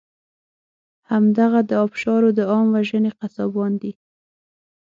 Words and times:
همدغه 1.11 1.59
د 1.69 1.71
آبشارو 1.83 2.29
د 2.37 2.39
عام 2.51 2.67
وژنې 2.75 3.11
قصابان 3.19 3.71
دي. 3.81 3.93